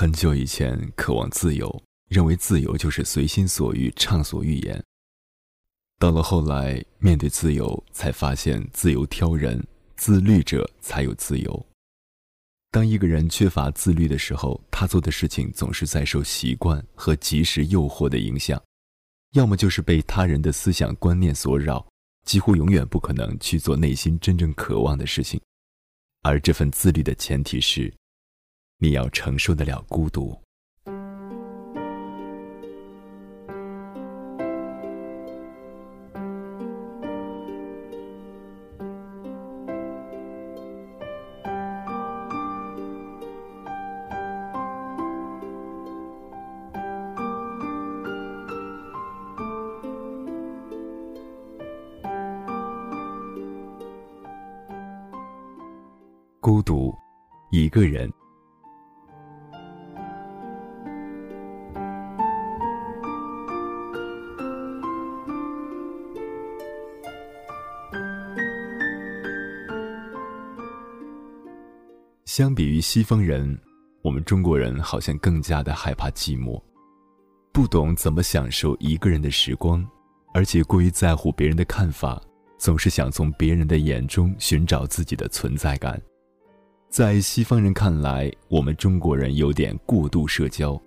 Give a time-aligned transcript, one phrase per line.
[0.00, 4.82] 很久以前，渴望自由，认为自由就是随心所欲、畅所欲言。
[5.98, 9.62] 到了后来，面对自由，才发现自由挑人，
[9.98, 11.66] 自律者才有自由。
[12.70, 18.58] 当一个人缺乏自律的时候，他做的事情总是在受习惯和及时诱惑的影响，
[19.32, 21.86] 要么就是被他人的思想观念所扰，
[22.24, 25.38] 几乎永远不可能去做内心真正渴望的事情。
[26.22, 27.92] 而这份自律的前提是。
[28.82, 30.34] 你要承受得了孤独。
[56.40, 56.94] 孤独，
[57.50, 58.10] 一个人。
[72.32, 73.58] 相比于西方人，
[74.02, 76.62] 我们中国人好像更加的害怕寂寞，
[77.52, 79.84] 不懂怎么享受一个人的时光，
[80.32, 82.22] 而且过于在乎别人的看法，
[82.56, 86.00] 总是想从别人的眼中寻找自己的存在感。
[86.88, 90.80] 在西方人看来，我们中国人有点过度社交。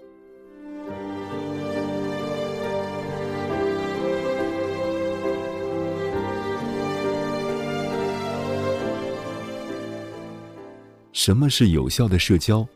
[11.26, 12.68] 什么是有效的社交？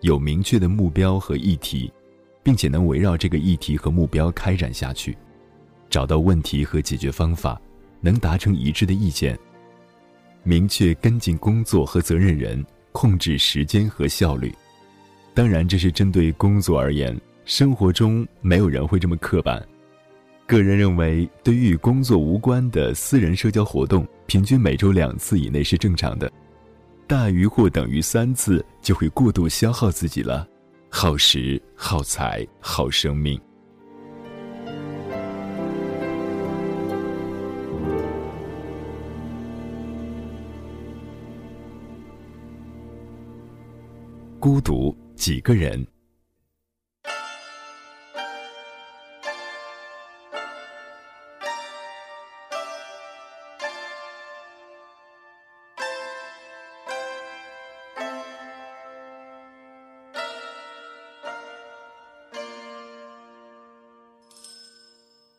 [0.00, 1.92] 有明确的目标和议题，
[2.42, 5.14] 并且能围绕这个议题和目标开展下去，
[5.90, 7.60] 找到问题和解决方法，
[8.00, 9.38] 能达成一致的意见。
[10.44, 14.50] 明确跟进工作和责任人，控制时间和效率。
[15.34, 19.62] 当然，这是针对工作而言，生活中没有人会这么刻板。
[20.46, 26.32] 个人认为，对于与工作无关的私人社交活动，平均每周两次以内是正常的。
[27.16, 30.48] 大于或等于三次，就会过度消耗自己了，
[30.90, 33.40] 耗时、耗财、耗生命。
[44.40, 45.93] 孤独，几个人。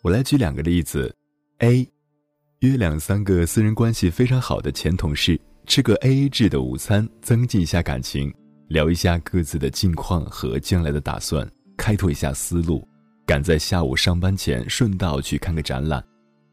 [0.05, 1.11] 我来举两个例子
[1.57, 1.89] ：A，
[2.59, 8.31] 约两三个私人关系非常好的前同事吃个 AA 制的午餐，增进一下感情，
[8.67, 12.87] 聊一下各自的近况和将来的打算，开拓一下思路，
[13.25, 16.05] 赶在下午上班前顺道去看个展览，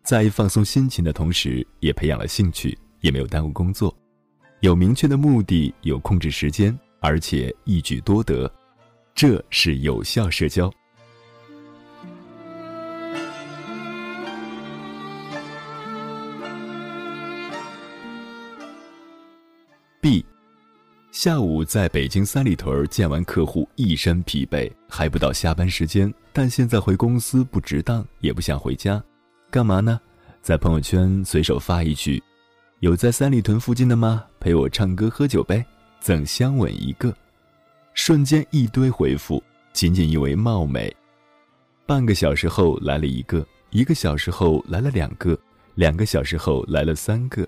[0.03, 3.95] 在放松心情的同时，也培养了兴趣，也没有耽误工作，
[4.61, 8.51] 有明确的目的，有控制时间，而且一举多得，
[9.15, 10.73] 这是有效社交。
[21.23, 29.01] 下午在北京三里屯见完客户，一身疲惫，还不到下班时间，但现在回公司不值当，也不想回家，
[29.49, 30.01] 干嘛呢？
[30.43, 32.21] 在朋友圈随手发一句
[32.83, 34.25] ：“有在三里屯附近的吗？
[34.41, 35.65] 陪我唱歌喝酒呗，
[36.01, 37.15] 赠香吻一个。”
[37.95, 39.41] 瞬间一堆回复，
[39.73, 40.93] 仅仅因为貌美。
[41.87, 45.39] 半个小时后来了一个，一个小时后来了两个，
[45.77, 47.47] 两个小时后来了三个。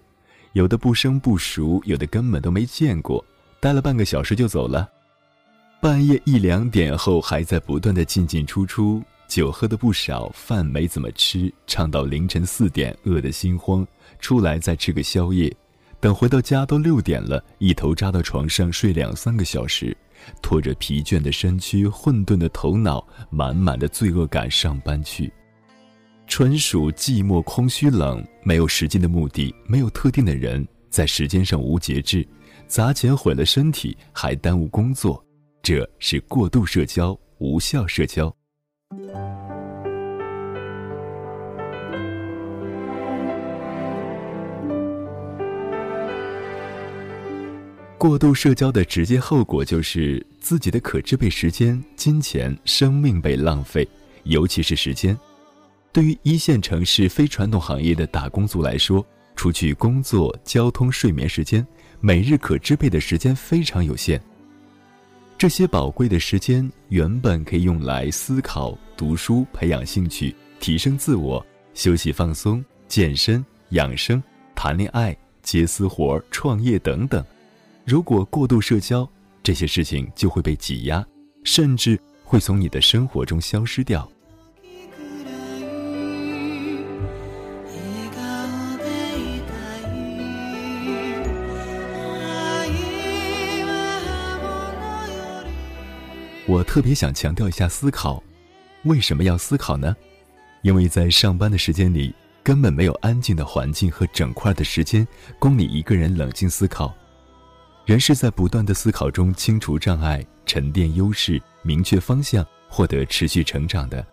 [0.52, 3.24] 有的不生不熟，有的根本都没见过，
[3.64, 4.86] 待了半个小时就走了。
[5.80, 13.86] 半夜一两点后还在不断的进进出出，酒喝的不少，饭没怎么吃，唱到凌晨四点，饿得心慌，
[14.18, 15.50] 出来再吃个宵夜。
[15.98, 19.96] 等回到家都六点了，一头扎到床上睡两三个小时，
[20.42, 25.32] 拖着疲倦的身躯，混沌的头脑，满满的罪恶感上班去。
[26.26, 32.28] 纯属寂寞、空虚、冷，没有实际的目的，没有特定的人，在时间上无节制，
[32.66, 35.24] 砸钱毁了身体，还耽误工作，
[35.62, 38.34] 这是过度社交、无效社交。
[47.96, 53.88] 过度社交的直接后果就是自己的可支配时间、金钱、生命被浪费，
[54.24, 55.18] 尤其是时间。
[55.90, 59.04] 对于一线城市非传统行业的打工族来说，
[59.36, 61.66] 除去工作、交通、睡眠时间，
[62.06, 64.20] 每日可支配的时间非常有限。
[65.38, 74.22] 这些宝贵的时间原本可以用来思考、读书、培养兴趣、提升自我、休息放松、健身、养生、
[74.54, 77.24] 谈恋爱、接私活、创业等等。
[77.86, 79.08] 如果过度社交，
[79.42, 81.02] 这些事情就会被挤压，
[81.42, 84.06] 甚至会从你的生活中消失掉。
[96.46, 98.22] 我特别想强调一下思考，
[98.82, 99.96] 为什么要思考呢？
[100.62, 105.06] 因为在上班的时间里，根本没有安静的环境和整块的时间
[105.38, 106.94] 供你一个人冷静思考。
[107.86, 114.06] 人是在不断的思考中清除障碍、沉淀优势、明确方向、获得持续成长的。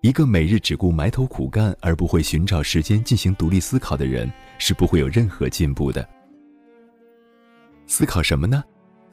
[0.00, 6.06] 一个每日只顾埋头苦干而不会寻找时间进行独立思考的人，是不会有任何进步的。
[7.86, 8.62] 思考什么呢？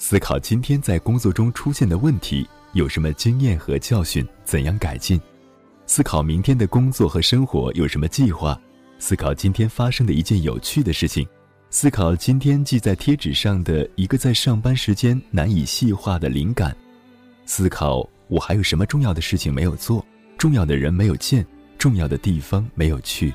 [0.03, 5.21] 思考今天在工作中出现的问题有什么经验和教训，怎样改进？
[5.85, 8.59] 思考明天的工作和生活有什么计划？
[8.97, 11.27] 思考今天发生的一件有趣的事情，
[11.69, 16.75] 思考今天记在贴纸上的一个在上班时间难以细化的灵感，
[17.45, 20.03] 思考我还有什么重要的事情没有做，
[20.35, 21.45] 重要的人没有见，
[21.77, 23.31] 重要的地方没有去。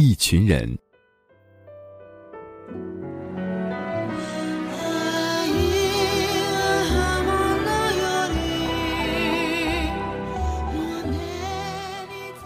[0.00, 0.66] 一群人。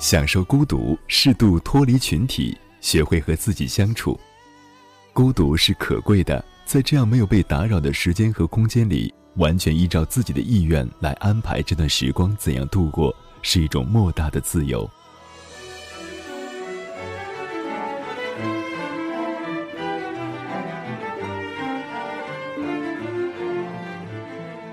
[0.01, 4.19] 享受孤独，适度脱离群体，学会和自己相处。
[5.13, 14.91] 孤独是可贵的，在这样没有被打扰的时间和空间里，完全依照自己的意愿来安排这段时光怎样度过，是一种莫大的自由。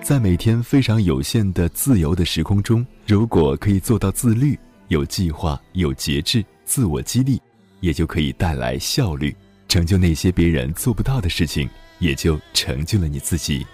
[0.04, 4.58] 在每天非常有限的自由的时空中，如果可以做到自律、
[4.88, 7.40] 有计划、有节制、自我激励，
[7.82, 9.34] 也就可以带来效率，
[9.68, 11.70] 成就那些别人做不到的事情，
[12.00, 13.66] 也就成就了你自己。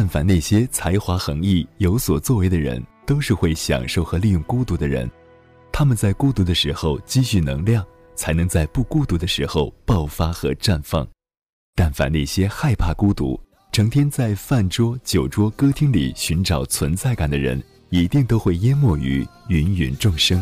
[0.00, 5.10] 但凡那些才华横溢、有所作为的人，都是会享受和利用孤独的人。
[5.72, 7.84] 他们在孤独的时候积蓄能量，
[8.14, 11.04] 才能在不孤独的时候爆发和绽放。
[11.74, 13.40] 但凡那些害怕孤独、
[13.72, 17.60] 成天在饭桌、酒桌、歌厅里寻找存在感的人，
[17.90, 20.40] 一定都会淹没于芸芸众生。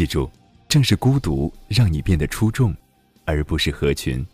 [0.00, 0.30] 记住，
[0.66, 2.74] 正是孤独让你变得出众，
[3.26, 4.26] 而不是合群。